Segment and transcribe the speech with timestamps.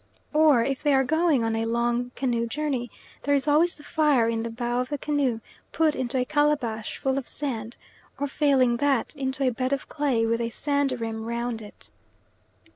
[0.33, 2.89] Or if they are going on a long canoe journey,
[3.21, 6.97] there is always the fire in the bow of the canoe put into a calabash
[6.97, 7.77] full of sand,
[8.17, 11.91] or failing that, into a bed of clay with a sand rim round it.